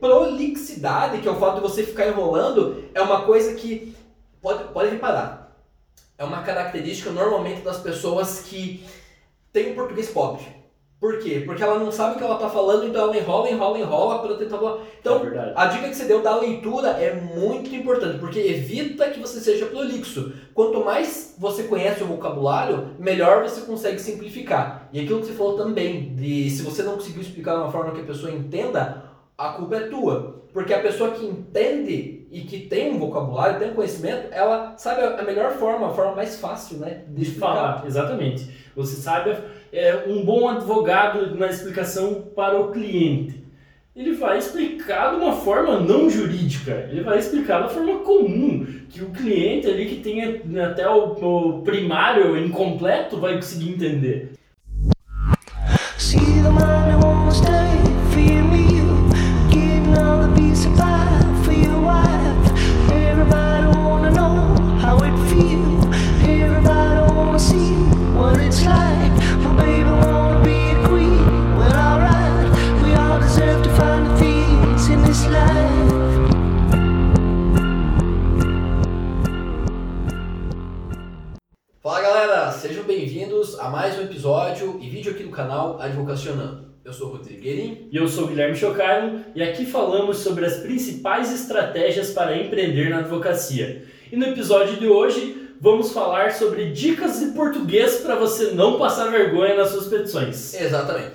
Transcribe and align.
Prolixidade, 0.00 1.20
que 1.20 1.28
é 1.28 1.30
o 1.30 1.36
fato 1.36 1.56
de 1.56 1.60
você 1.60 1.82
ficar 1.82 2.06
enrolando, 2.06 2.84
é 2.94 3.00
uma 3.00 3.22
coisa 3.22 3.54
que 3.54 3.94
pode, 4.40 4.64
pode 4.72 4.90
reparar. 4.90 5.56
É 6.18 6.24
uma 6.24 6.42
característica 6.42 7.10
normalmente 7.10 7.60
das 7.60 7.78
pessoas 7.78 8.40
que 8.40 8.84
têm 9.52 9.72
um 9.72 9.74
português 9.74 10.08
pobre. 10.08 10.56
Por 10.98 11.18
quê? 11.18 11.42
Porque 11.44 11.62
ela 11.62 11.78
não 11.78 11.92
sabe 11.92 12.14
o 12.14 12.18
que 12.18 12.24
ela 12.24 12.36
está 12.36 12.48
falando, 12.48 12.86
então 12.86 13.02
ela 13.02 13.16
enrola, 13.16 13.50
enrola, 13.50 13.78
enrola 13.78 14.18
para 14.20 14.36
tentar 14.38 14.56
falar. 14.56 14.78
Então, 14.98 15.26
É 15.26 15.52
a 15.54 15.66
dica 15.66 15.88
que 15.88 15.94
você 15.94 16.06
deu 16.06 16.22
da 16.22 16.34
leitura 16.36 16.88
é 16.88 17.14
muito 17.14 17.74
importante, 17.74 18.18
porque 18.18 18.38
evita 18.38 19.10
que 19.10 19.20
você 19.20 19.38
seja 19.38 19.66
prolixo. 19.66 20.32
Quanto 20.54 20.82
mais 20.82 21.34
você 21.38 21.64
conhece 21.64 22.02
o 22.02 22.06
vocabulário, 22.06 22.92
melhor 22.98 23.42
você 23.42 23.60
consegue 23.60 23.98
simplificar. 24.00 24.88
E 24.90 24.98
aquilo 24.98 25.20
que 25.20 25.26
você 25.26 25.34
falou 25.34 25.54
também, 25.54 26.14
de 26.14 26.48
se 26.48 26.62
você 26.62 26.82
não 26.82 26.94
conseguiu 26.94 27.20
explicar 27.20 27.56
de 27.56 27.60
uma 27.60 27.70
forma 27.70 27.92
que 27.92 28.00
a 28.00 28.04
pessoa 28.04 28.32
entenda, 28.32 29.05
a 29.36 29.48
culpa 29.50 29.76
é 29.76 29.80
tua. 29.88 30.44
Porque 30.52 30.72
a 30.72 30.80
pessoa 30.80 31.10
que 31.10 31.26
entende 31.26 32.26
e 32.30 32.40
que 32.40 32.60
tem 32.60 32.92
um 32.92 32.98
vocabulário, 32.98 33.58
tem 33.58 33.70
um 33.70 33.74
conhecimento, 33.74 34.28
ela 34.30 34.74
sabe 34.78 35.02
a 35.02 35.22
melhor 35.22 35.52
forma, 35.52 35.88
a 35.88 35.92
forma 35.92 36.16
mais 36.16 36.38
fácil, 36.40 36.78
né? 36.78 37.02
De 37.08 37.26
falar, 37.26 37.84
exatamente. 37.86 38.50
Você 38.74 38.96
sabe, 38.96 39.36
é 39.72 40.04
um 40.06 40.24
bom 40.24 40.48
advogado 40.48 41.34
na 41.34 41.48
explicação 41.48 42.24
para 42.34 42.58
o 42.58 42.70
cliente. 42.70 43.44
Ele 43.94 44.12
vai 44.12 44.38
explicar 44.38 45.10
de 45.10 45.16
uma 45.16 45.32
forma 45.32 45.80
não 45.80 46.08
jurídica, 46.10 46.86
ele 46.90 47.02
vai 47.02 47.18
explicar 47.18 47.60
da 47.60 47.68
forma 47.68 48.00
comum, 48.00 48.66
que 48.90 49.02
o 49.02 49.10
cliente 49.10 49.66
ali 49.66 49.86
que 49.86 50.02
tem 50.02 50.22
até 50.60 50.88
o, 50.88 51.12
o 51.12 51.62
primário 51.62 52.36
incompleto 52.36 53.18
vai 53.18 53.34
conseguir 53.36 53.70
entender. 53.70 54.32
See 55.96 56.18
the 56.18 57.05
canal 86.16 86.36
Advocacionando. 86.36 86.66
Eu 86.84 86.92
sou 86.92 87.08
o 87.08 87.12
Rodrigo 87.12 87.42
Guerin. 87.42 87.88
E 87.90 87.96
eu 87.96 88.08
sou 88.08 88.24
o 88.24 88.26
Guilherme 88.28 88.56
Chocailo 88.56 89.20
e 89.34 89.42
aqui 89.42 89.66
falamos 89.66 90.18
sobre 90.18 90.46
as 90.46 90.58
principais 90.58 91.32
estratégias 91.32 92.10
para 92.10 92.36
empreender 92.36 92.90
na 92.90 93.00
advocacia. 93.00 93.84
E 94.10 94.16
no 94.16 94.24
episódio 94.26 94.76
de 94.76 94.86
hoje 94.86 95.48
vamos 95.60 95.92
falar 95.92 96.32
sobre 96.32 96.70
dicas 96.70 97.18
de 97.18 97.26
português 97.26 97.96
para 97.98 98.14
você 98.14 98.52
não 98.52 98.78
passar 98.78 99.10
vergonha 99.10 99.56
nas 99.56 99.70
suas 99.70 99.88
petições. 99.88 100.54
Exatamente. 100.54 101.12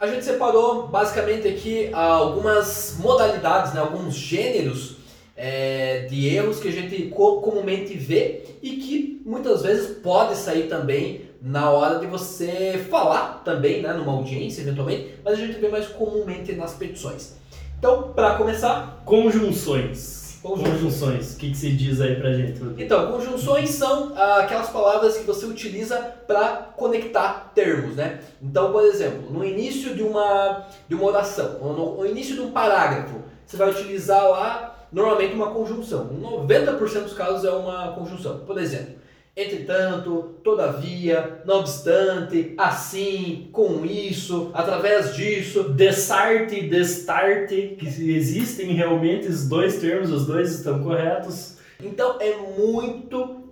A 0.00 0.06
gente 0.06 0.24
separou 0.24 0.88
basicamente 0.88 1.46
aqui 1.46 1.90
algumas 1.92 2.96
modalidades, 2.98 3.74
né, 3.74 3.80
alguns 3.80 4.14
gêneros 4.14 4.96
é, 5.36 6.06
de 6.10 6.28
erros 6.28 6.58
que 6.58 6.68
a 6.68 6.72
gente 6.72 7.08
comumente 7.10 7.94
vê 7.96 8.44
e 8.62 8.76
que 8.76 9.22
muitas 9.24 9.62
vezes 9.62 9.98
pode 9.98 10.36
sair 10.36 10.68
também 10.68 11.31
na 11.42 11.70
hora 11.70 11.98
de 11.98 12.06
você 12.06 12.86
falar 12.88 13.42
também, 13.44 13.82
né, 13.82 13.92
numa 13.92 14.12
audiência 14.12 14.62
eventualmente, 14.62 15.16
mas 15.24 15.34
a 15.34 15.36
gente 15.36 15.58
vê 15.58 15.68
mais 15.68 15.88
comumente 15.88 16.52
nas 16.52 16.74
petições. 16.74 17.34
Então, 17.78 18.12
para 18.14 18.36
começar, 18.36 19.02
conjunções. 19.04 20.38
Conjunções. 20.40 21.34
O 21.34 21.38
que, 21.38 21.50
que 21.50 21.56
você 21.56 21.70
diz 21.70 22.00
aí 22.00 22.16
pra 22.16 22.32
gente? 22.32 22.60
Então, 22.78 23.10
conjunções 23.12 23.70
são 23.70 24.12
ah, 24.16 24.38
aquelas 24.38 24.70
palavras 24.70 25.16
que 25.16 25.24
você 25.24 25.46
utiliza 25.46 25.96
para 26.26 26.72
conectar 26.76 27.52
termos, 27.54 27.96
né? 27.96 28.20
Então, 28.40 28.72
por 28.72 28.84
exemplo, 28.84 29.30
no 29.30 29.44
início 29.44 29.94
de 29.94 30.02
uma, 30.02 30.66
de 30.88 30.94
uma 30.94 31.04
oração, 31.04 31.58
no, 31.60 31.96
no 31.96 32.06
início 32.06 32.34
de 32.34 32.40
um 32.40 32.52
parágrafo, 32.52 33.20
você 33.46 33.56
vai 33.56 33.70
utilizar 33.70 34.28
lá 34.28 34.86
normalmente 34.92 35.34
uma 35.34 35.50
conjunção. 35.50 36.08
90% 36.20 37.02
dos 37.02 37.14
casos 37.14 37.44
é 37.44 37.50
uma 37.50 37.92
conjunção. 37.92 38.40
Por 38.40 38.60
exemplo, 38.60 38.94
entretanto, 39.36 40.38
todavia, 40.44 41.42
não 41.44 41.60
obstante, 41.60 42.54
assim, 42.58 43.48
com 43.52 43.84
isso, 43.84 44.50
através 44.52 45.14
disso. 45.16 45.64
Desarte 45.64 46.56
e 46.56 46.68
destarte, 46.68 47.76
que 47.78 47.86
existem 47.86 48.74
realmente 48.74 49.26
os 49.26 49.48
dois 49.48 49.78
termos, 49.80 50.10
os 50.10 50.26
dois 50.26 50.54
estão 50.54 50.82
corretos. 50.82 51.56
Então 51.82 52.18
é 52.20 52.36
muito 52.58 53.42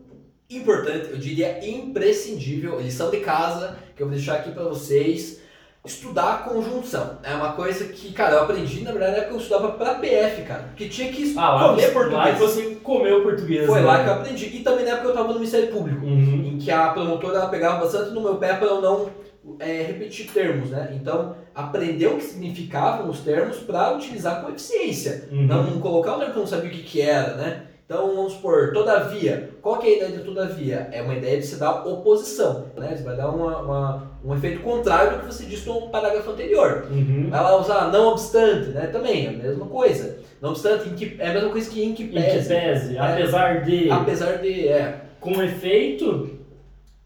importante, 0.49 1.11
eu 1.11 1.17
diria 1.17 1.65
imprescindível, 1.69 2.81
lição 2.81 3.11
de 3.11 3.21
casa 3.21 3.79
que 3.95 4.03
eu 4.03 4.09
vou 4.09 4.17
deixar 4.17 4.37
aqui 4.37 4.51
para 4.51 4.65
vocês 4.65 5.40
estudar 5.85 6.33
a 6.33 6.37
conjunção. 6.39 7.19
É 7.23 7.35
uma 7.35 7.53
coisa 7.53 7.87
que, 7.87 8.13
cara, 8.13 8.37
eu 8.37 8.43
aprendi, 8.43 8.83
na 8.83 8.93
verdade, 8.93 9.17
é 9.17 9.21
que 9.23 9.33
eu 9.33 9.39
estudava 9.39 9.73
pra 9.73 9.95
PF, 9.95 10.43
cara. 10.43 10.71
Que 10.77 10.89
tinha 10.89 11.11
que 11.11 11.35
ah, 11.37 11.55
lá, 11.55 11.69
comer 11.71 11.93
português. 11.93 12.19
Lá 12.19 12.33
que 12.33 12.39
você 12.39 12.79
comeu 12.83 13.23
português. 13.23 13.67
Foi 13.67 13.81
né? 13.81 13.87
lá 13.87 14.03
que 14.03 14.09
eu 14.09 14.15
aprendi. 14.15 14.45
E 14.57 14.61
também 14.61 14.85
na 14.85 14.93
época 14.93 15.09
eu 15.09 15.15
tava 15.15 15.29
no 15.29 15.35
Ministério 15.35 15.69
Público, 15.69 16.05
uhum. 16.05 16.53
em 16.53 16.59
que 16.59 16.71
a 16.71 16.89
promotora 16.91 17.39
ela 17.39 17.49
pegava 17.49 17.81
bastante 17.81 18.11
no 18.11 18.21
meu 18.21 18.37
pé 18.37 18.55
para 18.55 18.69
eu 18.69 18.81
não 18.81 19.11
é, 19.59 19.83
repetir 19.83 20.31
termos, 20.31 20.71
né? 20.71 20.93
Então, 20.95 21.35
aprender 21.55 22.07
o 22.07 22.17
que 22.17 22.25
significavam 22.25 23.09
os 23.09 23.21
termos 23.21 23.59
para 23.59 23.95
utilizar 23.95 24.43
com 24.43 24.51
eficiência. 24.51 25.29
Uhum. 25.31 25.47
Não 25.47 25.81
colocar 25.81 26.17
um 26.17 26.19
termo 26.19 26.33
que 26.33 26.39
eu 26.39 26.43
não 26.43 26.49
sabia 26.49 26.71
o 26.71 26.73
que, 26.73 26.83
que 26.83 27.01
era, 27.01 27.37
né? 27.37 27.63
Então, 27.91 28.15
vamos 28.15 28.35
supor, 28.35 28.73
todavia. 28.73 29.51
Qual 29.61 29.77
que 29.79 29.89
é 29.89 29.91
a 29.91 29.97
ideia 29.97 30.13
de 30.13 30.23
todavia? 30.23 30.89
É 30.93 31.03
uma 31.03 31.13
ideia 31.13 31.39
de 31.39 31.45
se 31.45 31.57
dar 31.57 31.85
oposição, 31.85 32.67
né? 32.77 32.95
Você 32.97 33.03
vai 33.03 33.17
dar 33.17 33.29
uma, 33.31 33.59
uma, 33.59 34.11
um 34.25 34.33
efeito 34.33 34.61
contrário 34.61 35.15
do 35.15 35.19
que 35.19 35.35
você 35.35 35.45
disse 35.45 35.69
no 35.69 35.89
parágrafo 35.89 36.31
anterior. 36.31 36.87
Uhum. 36.89 37.31
Ela 37.33 37.61
usar 37.61 37.91
não 37.91 38.11
obstante, 38.11 38.69
né? 38.69 38.87
Também 38.87 39.27
é 39.27 39.31
a 39.31 39.33
mesma 39.33 39.67
coisa. 39.67 40.19
Não 40.41 40.51
obstante, 40.51 40.89
que, 40.91 41.17
é 41.19 41.31
a 41.31 41.35
mesma 41.35 41.51
coisa 41.51 41.69
que 41.69 41.83
em 41.83 41.93
que 41.93 42.05
pese. 42.05 42.29
Em 42.29 42.43
que 42.43 42.49
pese, 42.49 42.93
né? 42.93 43.01
apesar 43.01 43.65
de... 43.65 43.91
Apesar 43.91 44.39
de, 44.39 44.69
é. 44.69 45.01
Com 45.19 45.43
efeito... 45.43 46.39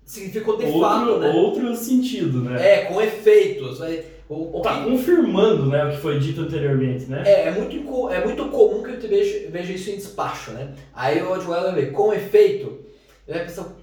Significou 0.04 0.56
de 0.56 0.66
outro, 0.66 0.81
fato, 0.81 1.19
né? 1.19 1.31
Outro 1.31 1.75
sentido, 1.75 2.41
né? 2.42 2.75
É, 2.75 2.84
com 2.84 3.00
efeitos. 3.00 3.78
Vai, 3.78 4.04
o, 4.28 4.59
o 4.59 4.62
tá 4.62 4.82
que... 4.82 4.91
confirmando 4.91 5.66
né, 5.66 5.84
o 5.84 5.91
que 5.91 5.98
foi 5.98 6.19
dito 6.19 6.42
anteriormente, 6.42 7.06
né? 7.06 7.22
É, 7.26 7.48
é 7.48 7.50
muito, 7.50 8.10
é 8.10 8.25
muito 8.25 8.48
comum 8.48 8.82
que 8.82 8.91
eu 8.91 9.09
veja, 9.09 9.48
veja 9.50 9.72
isso 9.72 9.91
em 9.91 9.97
despacho, 9.97 10.53
né? 10.53 10.75
Aí 10.94 11.22
o 11.22 11.41
vai 11.41 11.75
ver, 11.75 11.93
com 11.93 12.12
efeito, 12.12 12.81
ele 13.26 13.38
vai 13.38 13.47
pensar, 13.47 13.75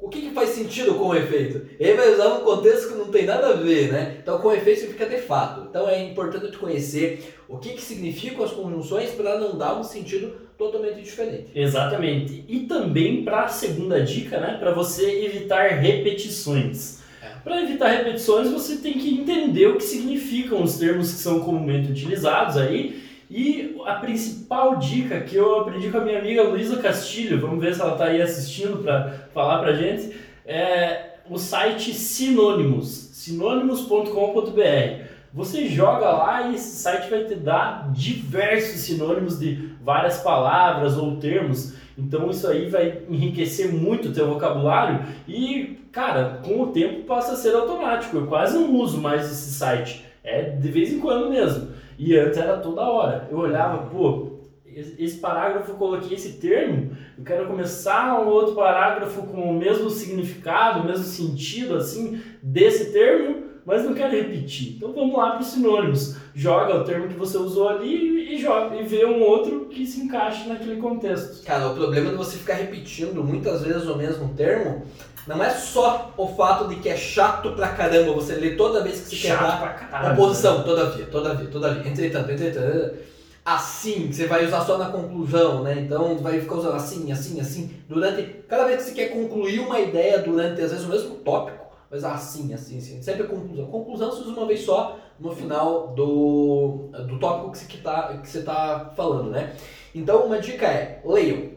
o 0.00 0.08
que, 0.08 0.22
que 0.22 0.30
faz 0.30 0.50
sentido 0.50 0.94
com 0.94 1.14
efeito? 1.14 1.66
Ele 1.78 1.94
vai 1.94 2.12
usar 2.14 2.28
um 2.28 2.40
contexto 2.40 2.88
que 2.88 2.98
não 2.98 3.08
tem 3.08 3.26
nada 3.26 3.48
a 3.48 3.52
ver, 3.54 3.90
né? 3.90 4.18
Então, 4.22 4.38
com 4.38 4.52
efeito 4.52 4.80
significa 4.80 5.06
de 5.06 5.18
fato. 5.18 5.66
Então, 5.68 5.88
é 5.88 6.02
importante 6.04 6.56
conhecer 6.56 7.34
o 7.48 7.58
que, 7.58 7.70
que 7.70 7.82
significam 7.82 8.44
as 8.44 8.52
conjunções 8.52 9.10
para 9.10 9.38
não 9.38 9.58
dar 9.58 9.78
um 9.78 9.82
sentido 9.82 10.47
totalmente 10.58 11.00
diferente. 11.00 11.46
Exatamente. 11.54 12.44
E 12.48 12.60
também 12.60 13.24
para 13.24 13.44
a 13.44 13.48
segunda 13.48 14.02
dica, 14.02 14.40
né? 14.40 14.56
Para 14.58 14.72
você 14.72 15.24
evitar 15.24 15.68
repetições. 15.68 16.98
Para 17.44 17.62
evitar 17.62 17.88
repetições, 17.88 18.50
você 18.50 18.76
tem 18.76 18.94
que 18.94 19.14
entender 19.14 19.68
o 19.68 19.76
que 19.76 19.84
significam 19.84 20.62
os 20.62 20.76
termos 20.76 21.12
que 21.12 21.18
são 21.18 21.40
comumente 21.40 21.92
utilizados 21.92 22.56
aí. 22.56 23.02
E 23.30 23.76
a 23.86 23.94
principal 23.94 24.76
dica 24.76 25.20
que 25.20 25.36
eu 25.36 25.60
aprendi 25.60 25.90
com 25.90 25.98
a 25.98 26.04
minha 26.04 26.18
amiga 26.18 26.42
Luísa 26.42 26.78
Castilho, 26.78 27.40
vamos 27.40 27.62
ver 27.62 27.74
se 27.74 27.80
ela 27.80 27.92
está 27.92 28.06
aí 28.06 28.20
assistindo 28.20 28.82
para 28.82 29.28
falar 29.32 29.60
para 29.60 29.74
gente, 29.74 30.16
é 30.46 31.18
o 31.28 31.38
site 31.38 31.92
Sinônimos, 31.92 32.88
sinônimos.com.br. 32.88 35.08
Você 35.32 35.68
joga 35.68 36.10
lá 36.10 36.48
e 36.48 36.54
esse 36.54 36.76
site 36.76 37.10
vai 37.10 37.24
te 37.24 37.34
dar 37.34 37.92
diversos 37.92 38.80
sinônimos 38.80 39.38
de 39.38 39.72
várias 39.82 40.18
palavras 40.18 40.96
ou 40.96 41.16
termos. 41.16 41.74
Então 41.96 42.30
isso 42.30 42.46
aí 42.46 42.68
vai 42.68 43.02
enriquecer 43.08 43.72
muito 43.72 44.08
o 44.08 44.12
teu 44.12 44.28
vocabulário 44.28 45.04
e, 45.26 45.78
cara, 45.90 46.40
com 46.44 46.62
o 46.62 46.68
tempo 46.68 47.04
passa 47.04 47.32
a 47.32 47.36
ser 47.36 47.54
automático. 47.54 48.16
Eu 48.16 48.26
quase 48.26 48.56
não 48.56 48.74
uso 48.76 49.00
mais 49.00 49.24
esse 49.24 49.52
site. 49.54 50.04
É 50.22 50.42
de 50.42 50.68
vez 50.68 50.92
em 50.92 51.00
quando 51.00 51.30
mesmo. 51.30 51.68
E 51.98 52.16
antes 52.16 52.38
era 52.38 52.58
toda 52.58 52.82
hora. 52.82 53.26
Eu 53.30 53.38
olhava, 53.38 53.86
pô, 53.88 54.38
esse 54.98 55.18
parágrafo 55.18 55.72
eu 55.72 55.76
coloquei 55.76 56.16
esse 56.16 56.34
termo, 56.34 56.92
eu 57.16 57.24
quero 57.24 57.46
começar 57.46 58.20
um 58.20 58.28
outro 58.28 58.54
parágrafo 58.54 59.22
com 59.22 59.50
o 59.50 59.58
mesmo 59.58 59.90
significado, 59.90 60.80
o 60.80 60.86
mesmo 60.86 61.04
sentido, 61.04 61.74
assim, 61.74 62.20
desse 62.40 62.92
termo, 62.92 63.47
mas 63.68 63.84
não 63.84 63.92
quero 63.92 64.16
repetir. 64.16 64.76
Então 64.76 64.94
vamos 64.94 65.14
lá 65.14 65.32
para 65.32 65.42
os 65.42 65.48
sinônimos. 65.48 66.16
Joga 66.34 66.74
o 66.74 66.84
termo 66.84 67.06
que 67.06 67.18
você 67.18 67.36
usou 67.36 67.68
ali 67.68 68.34
e 68.34 68.40
joga 68.40 68.74
e 68.74 68.82
vê 68.82 69.04
um 69.04 69.20
outro 69.20 69.66
que 69.66 69.86
se 69.86 70.00
encaixe 70.00 70.48
naquele 70.48 70.80
contexto. 70.80 71.44
Cara, 71.44 71.68
o 71.68 71.74
problema 71.74 72.10
de 72.10 72.16
você 72.16 72.38
ficar 72.38 72.54
repetindo 72.54 73.22
muitas 73.22 73.62
vezes 73.62 73.86
o 73.86 73.94
mesmo 73.94 74.32
termo 74.34 74.86
não 75.26 75.44
é 75.44 75.50
só 75.50 76.14
o 76.16 76.28
fato 76.28 76.68
de 76.68 76.76
que 76.76 76.88
é 76.88 76.96
chato 76.96 77.52
pra 77.52 77.68
caramba 77.68 78.14
você 78.14 78.36
ler 78.36 78.56
toda 78.56 78.82
vez 78.82 79.00
que 79.00 79.10
você 79.10 79.16
chato 79.16 79.38
quer 79.38 79.46
dar 79.46 79.60
pra 79.60 79.68
caramba, 79.74 80.12
a 80.14 80.16
posição, 80.16 80.62
todavia, 80.62 81.04
todavia, 81.04 81.46
todavia, 81.48 81.90
entretanto, 81.90 82.30
entretanto. 82.30 82.94
assim, 83.44 84.10
você 84.10 84.26
vai 84.26 84.46
usar 84.46 84.62
só 84.62 84.78
na 84.78 84.86
conclusão, 84.86 85.62
né? 85.62 85.74
Então 85.78 86.16
vai 86.16 86.40
ficar 86.40 86.54
usando 86.54 86.74
assim, 86.74 87.12
assim, 87.12 87.38
assim, 87.38 87.70
durante. 87.86 88.22
Cada 88.48 88.64
vez 88.64 88.78
que 88.78 88.84
você 88.84 88.94
quer 88.94 89.08
concluir 89.08 89.58
uma 89.60 89.78
ideia 89.78 90.20
durante, 90.20 90.62
às 90.62 90.70
vezes, 90.70 90.86
o 90.86 90.88
mesmo 90.88 91.16
tópico, 91.16 91.67
mas 91.90 92.04
assim, 92.04 92.52
assim, 92.52 92.78
assim. 92.78 93.02
Sempre 93.02 93.22
a 93.22 93.26
conclusão. 93.26 93.66
Conclusão 93.66 94.12
se 94.12 94.20
usa 94.22 94.30
uma 94.30 94.46
vez 94.46 94.60
só 94.60 94.98
no 95.18 95.34
final 95.34 95.88
do, 95.88 96.90
do 97.06 97.18
tópico 97.18 97.52
que 97.52 97.58
você 97.58 97.76
está 97.76 98.18
que 98.18 98.28
você 98.28 98.42
tá 98.42 98.92
falando, 98.94 99.30
né? 99.30 99.56
Então 99.94 100.26
uma 100.26 100.38
dica 100.38 100.66
é, 100.66 101.00
leiam. 101.04 101.50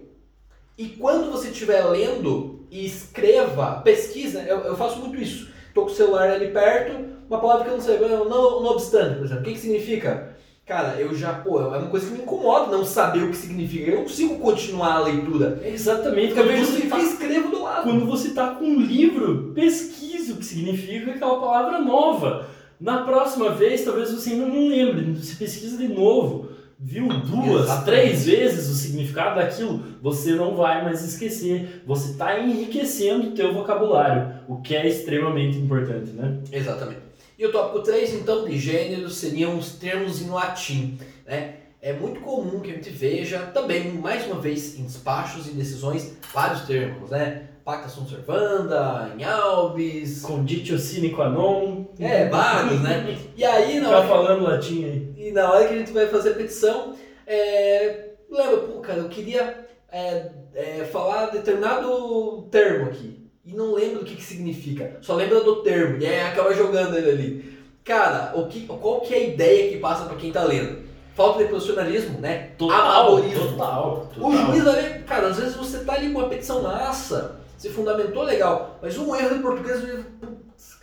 E 0.77 0.87
quando 0.89 1.31
você 1.31 1.49
estiver 1.49 1.83
lendo, 1.85 2.65
escreva, 2.71 3.81
pesquisa, 3.83 4.41
eu, 4.41 4.59
eu 4.59 4.75
faço 4.75 4.99
muito 4.99 5.21
isso. 5.21 5.51
Estou 5.67 5.85
com 5.85 5.91
o 5.91 5.95
celular 5.95 6.29
ali 6.29 6.51
perto, 6.51 6.97
uma 7.29 7.39
palavra 7.39 7.65
que 7.65 7.69
eu 7.69 7.77
não 7.77 7.81
sei, 7.81 7.99
não, 7.99 8.25
não 8.25 8.65
obstante, 8.65 9.17
por 9.17 9.25
exemplo. 9.25 9.41
O 9.41 9.45
que, 9.45 9.53
que 9.53 9.59
significa? 9.59 10.35
Cara, 10.65 10.95
eu 10.99 11.13
já, 11.13 11.33
pô, 11.33 11.59
é 11.59 11.65
uma 11.65 11.87
coisa 11.87 12.07
que 12.07 12.13
me 12.13 12.21
incomoda 12.21 12.71
não 12.71 12.85
saber 12.85 13.23
o 13.23 13.29
que 13.29 13.35
significa. 13.37 13.91
Eu 13.91 13.97
não 13.97 14.03
consigo 14.03 14.37
continuar 14.39 14.93
a 14.93 15.01
leitura. 15.01 15.61
Exatamente. 15.65 16.37
Eu 16.37 16.45
vejo 16.45 16.65
você 16.65 16.87
tá, 16.87 16.99
escrevo 16.99 17.49
do 17.49 17.63
lado. 17.63 17.83
Quando 17.83 18.05
você 18.05 18.29
está 18.29 18.55
com 18.55 18.65
um 18.65 18.79
livro, 18.79 19.51
pesquise 19.53 20.10
o 20.33 20.37
que 20.37 20.45
significa 20.45 21.11
aquela 21.11 21.39
palavra 21.39 21.79
nova. 21.79 22.47
Na 22.79 23.03
próxima 23.03 23.49
vez, 23.51 23.83
talvez 23.83 24.11
você 24.11 24.31
ainda 24.31 24.47
não 24.47 24.67
lembre, 24.67 25.13
você 25.13 25.35
pesquisa 25.35 25.77
de 25.77 25.87
novo. 25.87 26.49
Viu 26.83 27.07
duas, 27.07 27.65
Exatamente. 27.65 27.85
três 27.85 28.25
vezes 28.25 28.67
o 28.67 28.73
significado 28.73 29.35
daquilo, 29.35 29.83
você 30.01 30.31
não 30.31 30.55
vai 30.55 30.83
mais 30.83 31.03
esquecer. 31.03 31.83
Você 31.85 32.13
está 32.13 32.39
enriquecendo 32.39 33.27
o 33.27 33.31
teu 33.33 33.53
vocabulário, 33.53 34.33
o 34.47 34.61
que 34.61 34.75
é 34.75 34.87
extremamente 34.87 35.59
importante, 35.59 36.09
né? 36.09 36.39
Exatamente. 36.51 37.01
E 37.37 37.45
o 37.45 37.51
tópico 37.51 37.83
3, 37.83 38.15
então, 38.15 38.45
de 38.45 38.57
gênero, 38.57 39.09
seriam 39.11 39.59
os 39.59 39.73
termos 39.73 40.23
em 40.23 40.29
latim. 40.29 40.97
Né? 41.25 41.55
É 41.79 41.93
muito 41.93 42.19
comum 42.21 42.59
que 42.59 42.71
a 42.71 42.73
gente 42.73 42.89
veja 42.89 43.39
também, 43.39 43.93
mais 43.93 44.25
uma 44.25 44.39
vez, 44.41 44.79
em 44.79 44.83
despachos 44.83 45.47
e 45.47 45.51
decisões, 45.51 46.17
vários 46.33 46.61
termos, 46.61 47.11
né? 47.11 47.43
Pacta 47.63 47.89
sunt 47.89 48.09
servanda, 48.09 49.11
em 49.17 49.23
albis... 49.23 50.23
Conditio 50.23 50.79
sine 50.79 51.09
qua 51.09 51.29
non... 51.29 51.85
É, 51.99 52.27
vários, 52.27 52.81
né? 52.81 53.17
E 53.37 53.45
aí... 53.45 53.79
Na 53.79 53.89
hora 53.89 54.07
falando 54.07 54.43
latim 54.43 54.83
aí. 54.83 55.13
E 55.15 55.31
na 55.31 55.51
hora 55.51 55.67
que 55.67 55.73
a 55.75 55.77
gente 55.77 55.91
vai 55.91 56.07
fazer 56.07 56.31
a 56.31 56.35
petição, 56.35 56.95
é... 57.27 58.09
lembra, 58.29 58.57
pô, 58.57 58.79
cara, 58.79 58.99
eu 58.99 59.09
queria 59.09 59.67
é, 59.91 60.31
é, 60.55 60.85
falar 60.85 61.27
determinado 61.27 62.47
termo 62.49 62.87
aqui 62.87 63.29
e 63.45 63.53
não 63.53 63.73
lembra 63.73 64.01
o 64.01 64.05
que, 64.05 64.15
que 64.15 64.23
significa, 64.23 64.97
só 65.01 65.15
lembra 65.15 65.43
do 65.43 65.57
termo 65.57 66.01
e 66.01 66.05
aí 66.05 66.21
acaba 66.21 66.53
jogando 66.53 66.97
ele 66.97 67.09
ali. 67.09 67.61
Cara, 67.83 68.31
o 68.35 68.47
que, 68.47 68.65
qual 68.67 69.01
que 69.01 69.13
é 69.13 69.17
a 69.17 69.23
ideia 69.23 69.71
que 69.71 69.77
passa 69.77 70.05
para 70.05 70.15
quem 70.15 70.31
tá 70.31 70.43
lendo? 70.43 70.83
Falta 71.15 71.39
de 71.39 71.49
profissionalismo, 71.49 72.19
né? 72.19 72.51
Total, 72.57 72.79
Amadorismo. 72.79 73.49
Total, 73.49 74.09
total. 74.13 74.29
O 74.29 74.37
juiz 74.37 74.67
ali, 74.67 75.03
cara, 75.03 75.27
às 75.27 75.37
vezes 75.37 75.55
você 75.55 75.79
tá 75.79 75.93
ali 75.93 76.11
com 76.11 76.19
uma 76.19 76.29
petição 76.29 76.61
massa, 76.61 77.40
se 77.61 77.69
fundamentou 77.69 78.23
legal, 78.23 78.79
mas 78.81 78.97
um 78.97 79.15
erro 79.15 79.35
de 79.35 79.39
português 79.43 79.83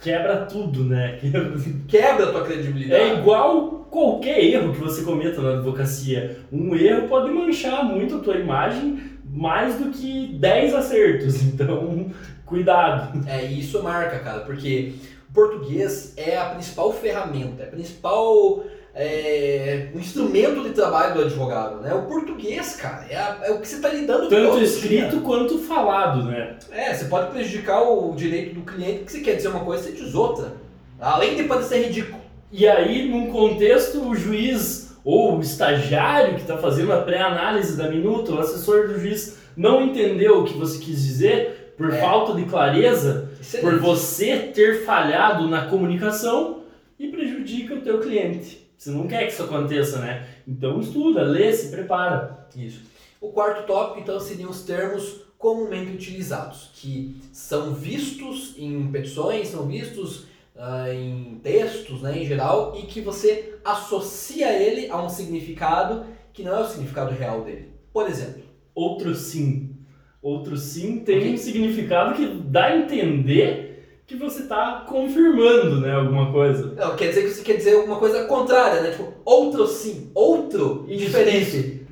quebra 0.01 0.47
tudo, 0.47 0.85
né? 0.85 1.19
Quebra 1.89 2.29
a 2.29 2.31
tua 2.31 2.45
credibilidade. 2.45 3.03
É 3.03 3.19
igual 3.19 3.89
qualquer 3.91 4.45
erro 4.45 4.73
que 4.73 4.79
você 4.79 5.03
cometa 5.03 5.43
na 5.43 5.55
advocacia. 5.55 6.39
Um 6.53 6.77
erro 6.77 7.09
pode 7.09 7.33
manchar 7.33 7.85
muito 7.85 8.15
a 8.15 8.19
tua 8.21 8.37
imagem 8.37 9.03
mais 9.25 9.75
do 9.75 9.91
que 9.91 10.39
10 10.39 10.75
acertos. 10.75 11.43
Então, 11.53 12.13
cuidado. 12.47 13.29
É, 13.29 13.45
isso 13.45 13.83
marca, 13.83 14.21
cara, 14.21 14.41
porque 14.43 14.95
o 15.29 15.33
português 15.33 16.15
é 16.17 16.39
a 16.39 16.51
principal 16.51 16.93
ferramenta, 16.93 17.65
é 17.65 17.67
a 17.67 17.71
principal 17.71 18.63
é, 19.01 19.91
o 19.95 19.99
instrumento 20.01 20.65
de 20.65 20.71
trabalho 20.71 21.15
do 21.15 21.21
advogado, 21.21 21.81
né? 21.81 21.95
O 21.95 22.03
português, 22.03 22.75
cara, 22.75 23.07
é, 23.09 23.17
a, 23.17 23.39
é 23.45 23.51
o 23.53 23.61
que 23.61 23.69
você 23.69 23.77
está 23.77 23.91
lidando 23.91 24.29
Tanto 24.29 24.61
escrito 24.61 25.11
dia. 25.11 25.21
quanto 25.21 25.57
falado, 25.61 26.25
né? 26.25 26.57
É, 26.73 26.93
você 26.93 27.05
pode 27.05 27.31
prejudicar 27.31 27.81
o 27.81 28.13
direito 28.17 28.57
do 28.57 28.63
cliente 28.63 29.05
que 29.05 29.13
você 29.13 29.21
quer 29.21 29.37
dizer 29.37 29.49
uma 29.49 29.65
coisa, 29.65 29.85
você 29.85 29.93
diz 29.93 30.17
outra. 30.17 30.55
Além 31.01 31.37
de 31.37 31.45
parecer 31.45 31.87
ridículo. 31.87 32.21
E 32.51 32.67
aí, 32.67 33.09
num 33.09 33.31
contexto, 33.31 34.01
o 34.01 34.17
juiz 34.17 34.97
ou 35.05 35.39
o 35.39 35.41
estagiário 35.41 36.35
que 36.35 36.41
está 36.41 36.59
fazendo 36.59 36.93
a 36.93 37.01
pré-análise 37.01 37.77
da 37.77 37.89
minuta, 37.89 38.33
o 38.33 38.41
assessor 38.41 38.89
do 38.89 38.99
juiz 38.99 39.39
não 39.57 39.81
entendeu 39.81 40.41
o 40.41 40.45
que 40.45 40.59
você 40.59 40.77
quis 40.77 41.05
dizer, 41.05 41.75
por 41.79 41.95
é. 41.95 42.01
falta 42.01 42.33
de 42.35 42.45
clareza, 42.47 43.31
Excelente. 43.41 43.65
por 43.65 43.79
você 43.79 44.39
ter 44.53 44.85
falhado 44.85 45.49
na 45.49 45.67
comunicação 45.67 46.65
e 46.99 47.07
prejudica 47.07 47.75
o 47.75 47.81
teu 47.81 48.01
cliente. 48.01 48.68
Você 48.79 48.91
não 48.91 49.09
quer 49.09 49.27
que 49.27 49.33
isso 49.33 49.43
aconteça, 49.43 49.99
né? 49.99 50.25
Então 50.47 50.81
estuda, 50.81 51.23
lê, 51.23 51.53
se 51.53 51.69
prepara. 51.69 52.47
Isso. 52.55 52.83
O 53.21 53.33
quarto 53.33 53.67
tópico, 53.67 53.99
então, 53.99 54.21
seriam 54.21 54.49
os 54.49 54.63
termos 54.63 55.23
comumente 55.37 55.93
utilizados, 55.93 56.71
que 56.75 57.21
são 57.33 57.75
vistos 57.75 58.55
em 58.57 58.91
petições, 58.91 59.49
são 59.49 59.67
vistos 59.67 60.27
uh, 60.55 60.93
em 60.93 61.41
textos, 61.43 62.03
né, 62.03 62.23
em 62.23 62.27
geral, 62.27 62.77
e 62.77 62.83
que 62.83 63.01
você 63.01 63.59
associa 63.65 64.53
ele 64.53 64.89
a 64.89 65.03
um 65.03 65.09
significado 65.09 66.07
que 66.33 66.45
não 66.45 66.57
é 66.57 66.61
o 66.61 66.69
significado 66.69 67.13
real 67.13 67.43
dele. 67.43 67.73
Por 67.93 68.09
exemplo, 68.09 68.43
outro 68.75 69.13
sim. 69.15 69.77
Outro 70.23 70.57
sim 70.57 71.01
tem 71.01 71.19
okay. 71.19 71.35
um 71.35 71.37
significado 71.37 72.15
que 72.15 72.27
dá 72.27 72.67
a 72.67 72.77
entender 72.77 73.68
que 74.09 74.17
você 74.17 74.41
está 74.45 74.87
confirmando, 74.89 75.83
né, 75.83 75.93
alguma 75.93 76.33
coisa. 76.33 76.73
Não, 76.75 76.97
quer 76.97 77.09
dizer 77.09 77.25
que 77.25 77.29
você 77.29 77.43
quer 77.43 77.57
dizer 77.57 77.75
alguma 77.75 77.99
coisa 77.99 78.25
contrária, 78.25 78.81
né? 78.81 78.91
Tipo, 78.93 79.13
outro 79.23 79.67
sim, 79.67 80.11
outro 80.15 80.87
isso, 80.89 81.05
diferente. 81.05 81.87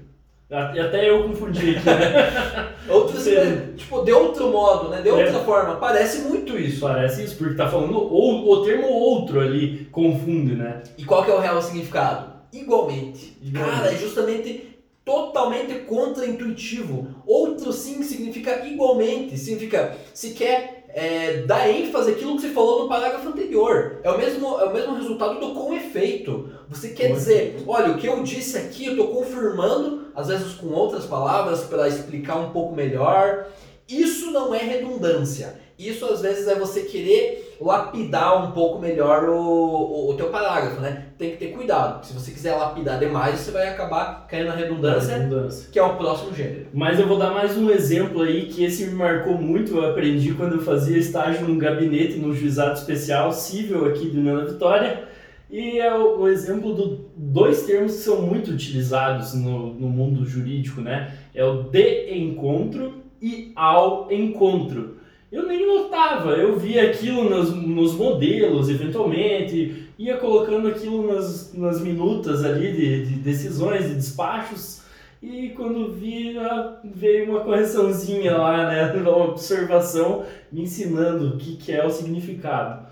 E 0.49 0.81
até 0.81 1.11
eu 1.11 1.25
confundi 1.25 1.77
aqui, 1.77 1.85
né? 1.85 2.73
outro 2.89 3.21
sim, 3.21 3.33
tipo, 3.77 4.03
de 4.03 4.13
outro 4.13 4.49
modo, 4.51 4.89
né? 4.89 5.03
De 5.03 5.11
outra 5.11 5.29
é. 5.29 5.45
forma. 5.45 5.77
Parece 5.77 6.23
muito 6.23 6.59
isso. 6.59 6.81
Parece 6.81 7.23
isso, 7.23 7.37
porque 7.37 7.55
tá 7.55 7.69
falando 7.69 7.99
ou, 7.99 8.51
o 8.51 8.65
termo 8.65 8.89
outro 8.89 9.39
ali 9.39 9.87
confunde, 9.93 10.55
né? 10.55 10.85
E 10.97 11.05
qual 11.05 11.23
que 11.23 11.31
é 11.31 11.35
o 11.35 11.41
real 11.41 11.61
significado? 11.61 12.33
Igualmente. 12.51 13.37
Igualmente. 13.43 13.77
Cara, 13.77 13.93
é 13.93 13.97
justamente 13.97 14.77
totalmente 15.05 15.75
contra-intuitivo. 15.81 17.09
Outro 17.27 17.73
sim 17.73 18.03
significa 18.03 18.67
igualmente, 18.67 19.37
significa 19.37 19.95
se 20.15 20.31
quer 20.31 20.76
é, 20.97 21.43
dar 21.43 21.69
ênfase 21.69 22.13
àquilo 22.13 22.37
que 22.37 22.41
você 22.41 22.49
falou 22.49 22.85
no 22.85 22.89
parágrafo 22.89 23.29
anterior. 23.29 23.99
É 24.03 24.11
o 24.11 24.17
mesmo, 24.17 24.59
é 24.59 24.65
o 24.65 24.73
mesmo 24.73 24.95
resultado 24.95 25.39
do 25.39 25.53
com 25.53 25.75
efeito. 25.75 26.49
Você 26.71 26.89
quer 26.89 27.13
dizer, 27.13 27.63
olha, 27.67 27.93
o 27.93 27.99
que 27.99 28.07
eu 28.07 28.23
disse 28.23 28.57
aqui 28.57 28.87
eu 28.87 28.93
estou 28.93 29.09
confirmando, 29.09 30.07
às 30.15 30.29
vezes 30.29 30.55
com 30.55 30.69
outras 30.69 31.05
palavras 31.05 31.65
para 31.65 31.87
explicar 31.87 32.37
um 32.37 32.49
pouco 32.49 32.75
melhor. 32.75 33.47
Isso 33.89 34.31
não 34.33 34.55
é 34.55 34.59
redundância. 34.59 35.55
Isso 35.79 36.07
às 36.07 36.23
vezes 36.23 36.49
é 36.49 36.59
você 36.59 36.83
querer 36.83 37.55
lapidar 37.61 38.49
um 38.49 38.53
pouco 38.53 38.81
melhor 38.81 39.29
o, 39.29 39.39
o, 39.39 40.11
o, 40.11 40.15
teu 40.15 40.31
parágrafo, 40.31 40.81
né? 40.81 41.05
Tem 41.19 41.33
que 41.33 41.37
ter 41.37 41.49
cuidado. 41.49 42.05
Se 42.05 42.15
você 42.15 42.31
quiser 42.31 42.55
lapidar 42.55 42.99
demais, 42.99 43.41
você 43.41 43.51
vai 43.51 43.69
acabar 43.69 44.27
caindo 44.27 44.49
na 44.49 44.55
redundância, 44.55 45.19
redundância, 45.19 45.69
que 45.71 45.79
é 45.79 45.83
o 45.83 45.97
próximo 45.97 46.35
gênero. 46.35 46.69
Mas 46.73 46.99
eu 46.99 47.07
vou 47.07 47.19
dar 47.19 47.31
mais 47.31 47.57
um 47.59 47.71
exemplo 47.71 48.23
aí 48.23 48.47
que 48.47 48.65
esse 48.65 48.87
me 48.87 48.95
marcou 48.95 49.35
muito. 49.35 49.77
Eu 49.77 49.91
aprendi 49.91 50.33
quando 50.33 50.55
eu 50.55 50.63
fazia 50.63 50.97
estágio 50.97 51.47
num 51.47 51.59
gabinete 51.59 52.17
no 52.17 52.35
juizado 52.35 52.73
especial 52.73 53.31
civil 53.31 53.85
aqui 53.85 54.09
de 54.09 54.19
Nana 54.19 54.47
Vitória. 54.47 55.05
E 55.51 55.79
é 55.79 55.95
o, 55.95 56.21
o 56.21 56.29
exemplo 56.29 56.75
de 56.75 57.01
dois 57.17 57.65
termos 57.65 57.93
que 57.93 57.99
são 57.99 58.23
muito 58.23 58.51
utilizados 58.51 59.35
no, 59.35 59.75
no 59.75 59.89
mundo 59.89 60.25
jurídico, 60.25 60.81
né? 60.81 61.13
É 61.35 61.45
o 61.45 61.65
de 61.65 62.15
encontro 62.17 63.06
e 63.21 63.53
ao 63.55 64.11
encontro 64.11 64.97
eu 65.31 65.47
nem 65.47 65.67
notava, 65.67 66.31
eu 66.31 66.57
via 66.57 66.91
aquilo 66.91 67.29
nos, 67.29 67.51
nos 67.51 67.95
modelos, 67.95 68.71
eventualmente, 68.71 69.89
ia 69.99 70.17
colocando 70.17 70.69
aquilo 70.69 71.13
nas, 71.13 71.53
nas 71.53 71.81
minutas 71.81 72.45
ali 72.45 72.73
de, 72.73 73.07
de 73.07 73.15
decisões, 73.17 73.89
de 73.89 73.97
despachos, 73.97 74.83
e 75.21 75.49
quando 75.51 75.93
vi, 75.93 76.37
veio 76.85 77.31
uma 77.31 77.41
correçãozinha 77.41 78.37
lá, 78.37 78.69
né, 78.69 78.93
uma 78.95 79.25
observação 79.25 80.25
me 80.53 80.63
ensinando 80.63 81.31
o 81.31 81.37
que, 81.37 81.57
que 81.57 81.73
é 81.73 81.85
o 81.85 81.91
significado. 81.91 82.87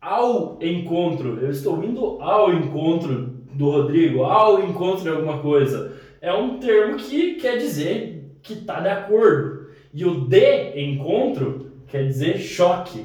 Ao 0.00 0.58
encontro, 0.60 1.40
eu 1.40 1.50
estou 1.50 1.82
indo 1.82 2.20
ao 2.20 2.52
encontro 2.54 3.34
do 3.52 3.70
Rodrigo, 3.70 4.22
ao 4.24 4.62
encontro 4.62 5.02
de 5.02 5.08
alguma 5.08 5.38
coisa. 5.38 5.92
É 6.20 6.32
um 6.32 6.58
termo 6.58 6.96
que 6.96 7.34
quer 7.34 7.56
dizer 7.58 8.36
que 8.42 8.54
está 8.54 8.80
de 8.80 8.88
acordo. 8.88 9.51
E 9.92 10.04
o 10.04 10.26
de 10.26 10.80
encontro 10.80 11.72
quer 11.88 12.06
dizer 12.06 12.38
choque. 12.38 13.04